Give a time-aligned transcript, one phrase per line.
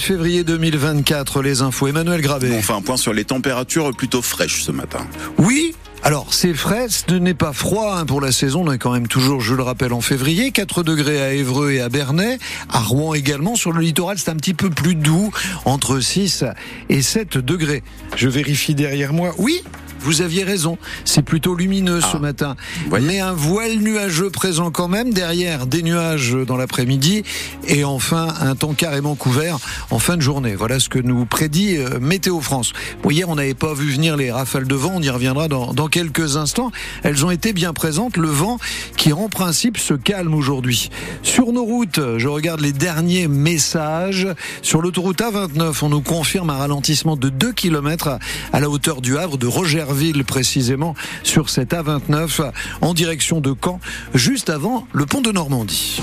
[0.00, 1.86] 7 février 2024, les infos.
[1.86, 2.50] Emmanuel Gravé.
[2.52, 5.06] On fait un point sur les températures plutôt fraîches ce matin.
[5.36, 8.66] Oui, alors, c'est frais, ce n'est pas froid hein, pour la saison.
[8.66, 10.52] On est quand même toujours, je le rappelle, en février.
[10.52, 12.38] 4 degrés à Évreux et à Bernay.
[12.70, 13.56] À Rouen également.
[13.56, 15.30] Sur le littoral, c'est un petit peu plus doux,
[15.66, 16.44] entre 6
[16.88, 17.82] et 7 degrés.
[18.16, 19.34] Je vérifie derrière moi.
[19.36, 19.62] Oui,
[20.00, 22.18] vous aviez raison, c'est plutôt lumineux ce ah.
[22.18, 22.56] matin.
[23.02, 27.22] Mais un voile nuageux présent quand même, derrière des nuages dans l'après-midi
[27.66, 29.58] et enfin un temps carrément couvert
[29.90, 30.54] en fin de journée.
[30.54, 32.72] Voilà ce que nous prédit euh, Météo France.
[33.02, 35.72] Bon, hier, on n'avait pas vu venir les rafales de vent, on y reviendra dans,
[35.72, 36.70] dans quelques instants.
[37.02, 38.58] Elles ont été bien présentes, le vent
[38.96, 40.90] qui en principe se calme aujourd'hui.
[41.22, 44.28] Sur nos routes, je regarde les derniers messages.
[44.62, 48.18] Sur l'autoroute A29, on nous confirme un ralentissement de 2 km
[48.52, 53.54] à la hauteur du Havre de Roger ville précisément sur cette A29 en direction de
[53.62, 53.80] Caen,
[54.14, 56.00] juste avant le pont de Normandie.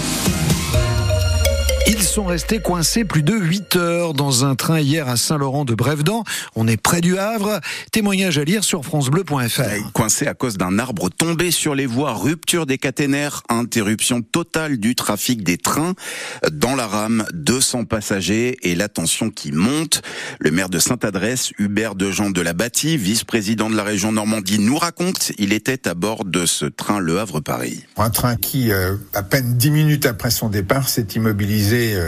[2.17, 6.23] Sont restés coincés plus de 8 heures dans un train hier à Saint-Laurent de Brévedan.
[6.55, 7.59] On est près du Havre.
[7.91, 9.91] Témoignage à lire sur francebleu.fr.
[9.93, 14.95] Coincés à cause d'un arbre tombé sur les voies, rupture des caténaires, interruption totale du
[14.95, 15.93] trafic des trains.
[16.51, 20.01] Dans la rame, 200 passagers et la tension qui monte.
[20.39, 24.79] Le maire de Sainte-Adresse, Hubert Dejean de la Bâtie, vice-président de la région Normandie, nous
[24.79, 27.83] raconte, il était à bord de ce train Le Havre-Paris.
[27.95, 32.06] Un train qui, euh, à peine 10 minutes après son départ, s'est immobilisé euh,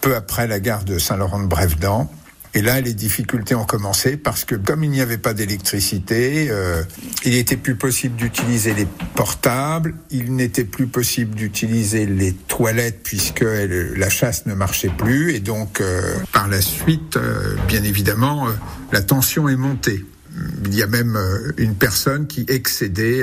[0.00, 2.10] peu après la gare de Saint-Laurent-de-Brévedan.
[2.56, 6.84] Et là, les difficultés ont commencé parce que comme il n'y avait pas d'électricité, euh,
[7.24, 13.44] il n'était plus possible d'utiliser les portables, il n'était plus possible d'utiliser les toilettes puisque
[13.44, 15.34] la chasse ne marchait plus.
[15.34, 17.18] Et donc, euh, par la suite,
[17.66, 18.46] bien évidemment,
[18.92, 20.04] la tension est montée.
[20.64, 21.18] Il y a même
[21.56, 23.22] une personne qui excédait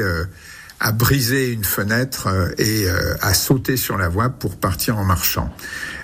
[0.82, 5.06] à briser une fenêtre euh, et euh, à sauter sur la voie pour partir en
[5.06, 5.54] marchant.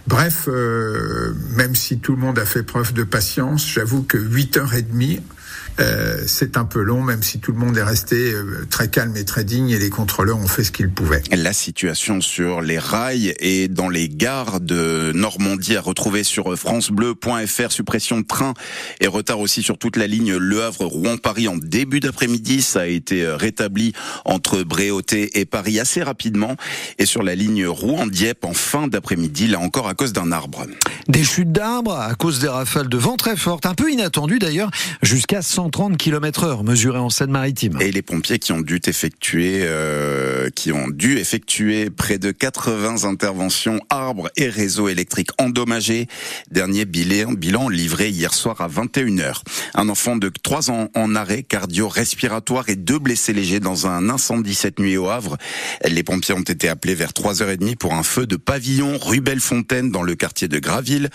[0.06, 5.22] Bref, euh, même si tout le monde a fait preuve de patience, j'avoue que 8h30,
[5.80, 9.16] euh, c'est un peu long, même si tout le monde est resté euh, très calme
[9.16, 11.22] et très digne et les contrôleurs ont fait ce qu'ils pouvaient.
[11.32, 17.72] La situation sur les rails et dans les gares de Normandie à retrouver sur francebleu.fr,
[17.72, 18.54] suppression de train
[19.02, 22.62] et retard aussi sur toute la ligne Le Havre-Rouen-Paris en début d'après-midi.
[22.62, 23.94] Ça a été euh, rétabli
[24.26, 26.56] entre Bréauté et Paris assez rapidement
[26.98, 30.66] et sur la ligne Rouen-Dieppe en fin d'après-midi, là encore à cause d'un arbre.
[31.08, 34.72] Des chutes d'arbres à cause des rafales de vent très fortes, un peu inattendues d'ailleurs,
[35.04, 37.82] jusqu'à 100 130 km heure mesuré en Seine-Maritime.
[37.82, 43.04] Et les pompiers qui ont dû effectuer, euh, qui ont dû effectuer près de 80
[43.04, 46.08] interventions arbres et réseaux électriques endommagés.
[46.52, 49.42] Dernier bilan, bilan livré hier soir à 21h.
[49.74, 54.56] Un enfant de 3 ans en arrêt cardio-respiratoire et deux blessés légers dans un incendie
[54.56, 55.36] cette nuit au Havre.
[55.86, 60.04] Les pompiers ont été appelés vers 3h30 pour un feu de pavillon rue Bellefontaine dans
[60.04, 61.10] le quartier de Graville.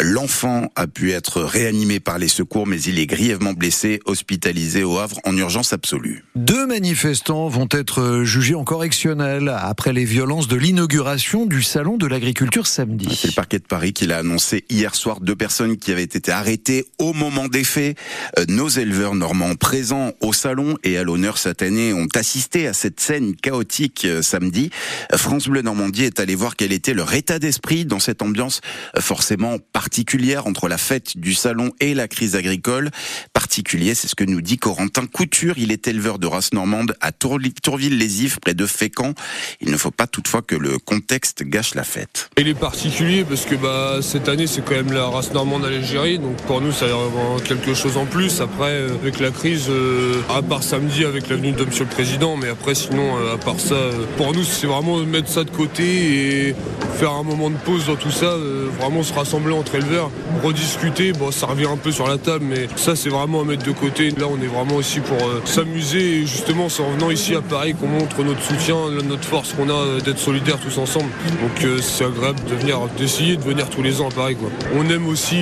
[0.00, 4.98] L'enfant a pu être réanimé par les secours mais il est grièvement blessé hospitalisé au
[4.98, 6.24] Havre en urgence absolue.
[6.34, 12.06] Deux manifestants vont être jugés en correctionnel après les violences de l'inauguration du salon de
[12.06, 13.16] l'agriculture samedi.
[13.20, 15.20] C'est le parquet de Paris qui l'a annoncé hier soir.
[15.20, 17.96] Deux personnes qui avaient été arrêtées au moment des faits.
[18.38, 22.72] Euh, nos éleveurs normands présents au salon et à l'honneur cette année ont assisté à
[22.72, 24.70] cette scène chaotique euh, samedi.
[25.14, 28.60] France Bleu Normandie est allé voir quel était leur état d'esprit dans cette ambiance
[28.96, 32.90] euh, forcément particulière entre la fête du salon et la crise agricole.
[33.32, 35.54] Particulière c'est ce que nous dit Corentin Couture.
[35.56, 39.14] Il est éleveur de race normande à Tourville-les-Ifs, près de Fécamp.
[39.60, 42.30] Il ne faut pas toutefois que le contexte gâche la fête.
[42.38, 45.70] Il est particulier parce que bah, cette année, c'est quand même la race normande à
[45.70, 46.18] l'Algérie.
[46.18, 48.40] Donc pour nous, ça a quelque chose en plus.
[48.40, 52.36] Après, euh, avec la crise, euh, à part samedi avec l'avenue de Monsieur le Président,
[52.36, 53.76] mais après, sinon, euh, à part ça,
[54.16, 56.54] pour nous, c'est vraiment mettre ça de côté et
[56.98, 58.34] faire un moment de pause dans tout ça.
[58.80, 60.10] vraiment se rassembler entre éleveurs,
[60.42, 61.12] rediscuter.
[61.12, 63.70] Bon, ça revient un peu sur la table, mais ça, c'est vraiment à mettre de
[63.70, 64.10] côté.
[64.10, 67.40] Là, on est vraiment aussi pour euh, s'amuser et justement, c'est en venant ici à
[67.40, 68.74] Paris qu'on montre notre soutien,
[69.06, 71.10] notre force qu'on a euh, d'être solidaires tous ensemble.
[71.40, 74.34] Donc, euh, c'est agréable de venir, d'essayer de venir tous les ans à Paris.
[74.34, 74.50] Quoi.
[74.74, 75.36] On aime aussi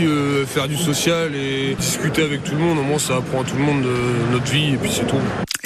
[0.46, 2.78] faire du social et discuter avec tout le monde.
[2.78, 3.84] Au moins, ça apprend à tout le monde
[4.30, 5.16] notre vie et puis c'est tout.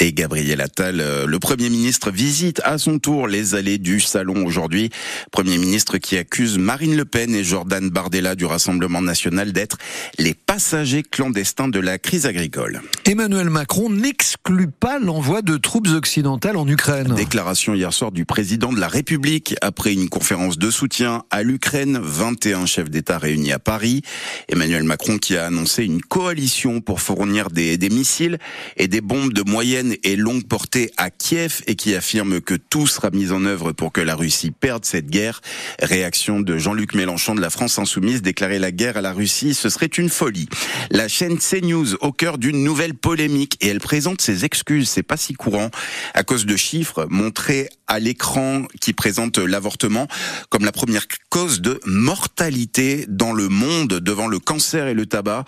[0.02, 4.88] Et Gabriel Attal, le Premier ministre, visite à son tour les allées du salon aujourd'hui.
[5.30, 9.76] Premier ministre qui accuse Marine Le Pen et Jordan Bardella du Rassemblement national d'être
[10.18, 12.80] les passagers clandestins de la crise agricole.
[13.04, 17.14] Emmanuel Macron n'exclut pas l'envoi de troupes occidentales en Ukraine.
[17.14, 22.00] Déclaration hier soir du président de la République après une conférence de soutien à l'Ukraine,
[22.02, 24.00] 21 chefs d'État réunis à Paris.
[24.48, 28.38] Emmanuel Macron qui a annoncé une coalition pour fournir des, des missiles
[28.78, 32.86] et des bombes de moyenne et longue portée à Kiev et qui affirme que tout
[32.86, 35.40] sera mis en œuvre pour que la Russie perde cette guerre.
[35.80, 39.68] Réaction de Jean-Luc Mélenchon de la France Insoumise, déclarer la guerre à la Russie, ce
[39.68, 40.48] serait une folie.
[40.90, 45.16] La chaîne CNews au cœur d'une nouvelle polémique et elle présente ses excuses, c'est pas
[45.16, 45.70] si courant,
[46.14, 50.06] à cause de chiffres montrés à l'écran qui présentent l'avortement
[50.48, 55.44] comme la première cause de mortalité dans le monde devant le cancer et le tabac,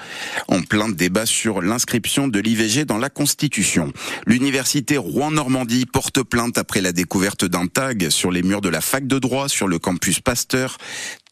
[0.48, 3.92] en plein débat sur l'inscription de l'IVG dans la Constitution.
[4.32, 9.06] L'université Rouen-Normandie porte plainte après la découverte d'un tag sur les murs de la fac
[9.06, 10.79] de droit sur le campus Pasteur,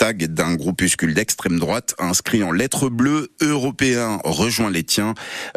[0.00, 5.12] tag d'un groupuscule d'extrême droite inscrit en lettres bleues européen rejoint les tiens.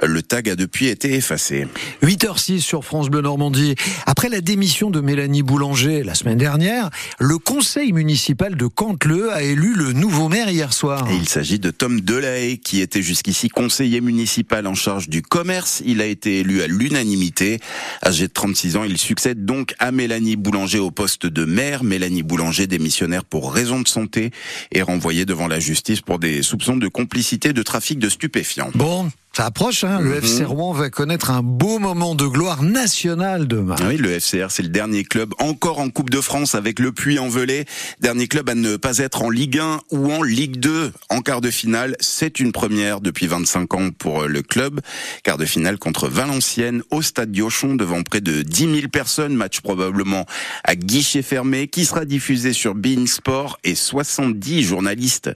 [0.05, 1.65] Le tag a depuis été effacé.
[2.01, 3.75] 8h06 sur France Bleu Normandie.
[4.05, 9.43] Après la démission de Mélanie Boulanger la semaine dernière, le conseil municipal de Cantleux a
[9.43, 11.09] élu le nouveau maire hier soir.
[11.09, 15.81] Et il s'agit de Tom Delahaye qui était jusqu'ici conseiller municipal en charge du commerce.
[15.85, 17.61] Il a été élu à l'unanimité.
[18.05, 21.85] Âgé de 36 ans, il succède donc à Mélanie Boulanger au poste de maire.
[21.85, 24.32] Mélanie Boulanger démissionnaire pour raison de santé
[24.71, 28.71] est renvoyée devant la justice pour des soupçons de complicité de trafic de stupéfiants.
[28.75, 29.99] Bon, ça approche, hein.
[29.99, 30.17] le Mhm.
[30.17, 33.75] FC Rouen va connaître un beau moment de gloire nationale demain.
[33.87, 37.65] Oui, le FCR, c'est le dernier club encore en Coupe de France avec le Puy-en-Velay.
[37.99, 41.41] Dernier club à ne pas être en Ligue 1 ou en Ligue 2 en quart
[41.41, 41.95] de finale.
[41.99, 44.81] C'est une première depuis 25 ans pour le club.
[45.23, 49.33] Quart de finale contre Valenciennes au stade Diochon devant près de 10 000 personnes.
[49.33, 50.27] Match probablement
[50.63, 55.31] à guichet fermé qui sera diffusé sur Bein Sport et 70 journalistes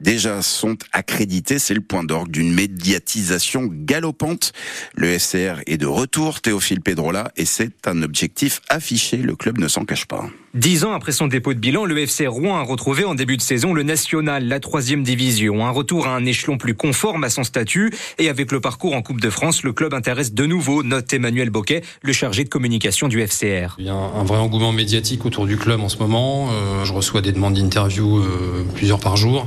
[0.00, 1.58] déjà sont accrédités.
[1.58, 3.39] C'est le point d'orgue d'une médiatisation
[3.70, 4.52] galopante.
[4.94, 9.16] Le FCR est de retour, Théophile Pedrola, et c'est un objectif affiché.
[9.18, 10.26] Le club ne s'en cache pas.
[10.52, 13.42] Dix ans après son dépôt de bilan, le FC Rouen a retrouvé en début de
[13.42, 15.64] saison le national, la troisième division.
[15.64, 17.92] Un retour à un échelon plus conforme à son statut.
[18.18, 21.50] Et avec le parcours en Coupe de France, le club intéresse de nouveau, note Emmanuel
[21.50, 23.76] Boquet, le chargé de communication du FCR.
[23.78, 26.48] Il y a un vrai engouement médiatique autour du club en ce moment.
[26.50, 29.46] Euh, je reçois des demandes d'interview euh, plusieurs par jour,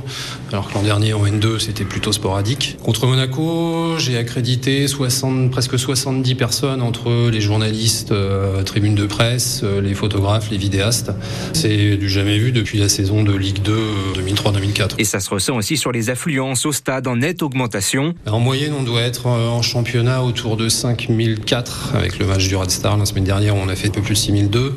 [0.52, 2.78] alors que l'an dernier en N2 c'était plutôt sporadique.
[2.82, 9.60] Contre Monaco, j'ai accrédité 60, presque 70 personnes entre les journalistes, euh, tribunes de presse,
[9.62, 11.12] euh, les photographes, les vidéastes.
[11.52, 14.94] C'est du jamais vu depuis la saison de Ligue 2 euh, 2003-2004.
[14.98, 18.14] Et ça se ressent aussi sur les affluences au stade en nette augmentation.
[18.26, 22.56] En moyenne, on doit être euh, en championnat autour de 5004 avec le match du
[22.56, 24.74] Red Star la semaine dernière où on a fait un peu plus de 6002.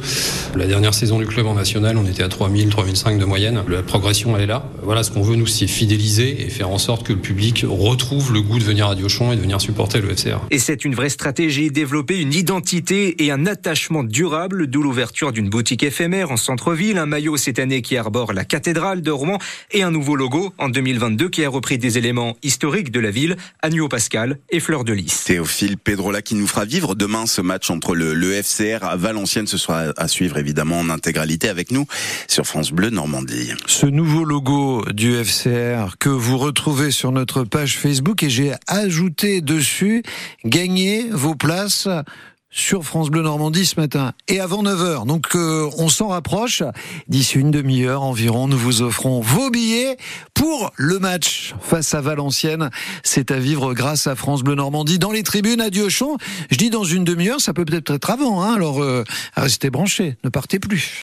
[0.56, 3.64] La dernière saison du club en national, on était à 3000, 3005 de moyenne.
[3.68, 4.70] La progression, elle est là.
[4.84, 8.34] Voilà, ce qu'on veut, nous, c'est fidéliser et faire en sorte que le public retrouve
[8.34, 10.40] le goût de venir à Diochon et de venir supporter le FCR.
[10.52, 15.50] Et c'est une vraie stratégie, développer une identité et un attachement durable, d'où l'ouverture d'une
[15.50, 19.38] boutique éphémère en centre-ville, un maillot cette année qui arbore la cathédrale de Rouen
[19.72, 23.38] et un nouveau logo en 2022 qui a repris des éléments historiques de la ville,
[23.62, 25.24] Agneau Pascal et Fleur de Lys.
[25.26, 29.48] Théophile Pedrola qui nous fera vivre demain ce match entre le, le FCR à Valenciennes.
[29.48, 31.86] Ce sera à suivre évidemment en intégralité avec nous
[32.28, 33.52] sur France Bleu Normandie.
[33.68, 38.54] Ce nouveau logo du FCR que vous retrouvez sur notre page Facebook et j'ai
[38.88, 40.02] ajouté dessus
[40.46, 41.90] gagnez vos places
[42.50, 45.06] sur France Bleu Normandie ce matin et avant 9h.
[45.06, 46.64] Donc euh, on s'en rapproche.
[47.10, 49.98] D'ici une demi-heure environ, nous vous offrons vos billets
[50.34, 52.70] pour le match face à Valenciennes.
[53.04, 56.16] C'est à vivre grâce à France Bleu Normandie dans les tribunes à Diochon.
[56.50, 58.42] Je dis dans une demi-heure, ça peut peut-être être avant.
[58.42, 59.04] Hein, alors euh,
[59.36, 60.96] restez branchés, ne partez plus.